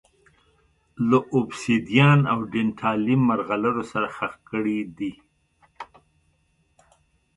له 1.09 1.17
اوبسیدیان 1.35 2.19
او 2.31 2.39
ډینټالیم 2.51 3.21
مرغلرو 3.29 3.83
سره 3.91 4.07
ښخ 4.15 4.33
کړي 4.49 4.79
دي 4.97 5.11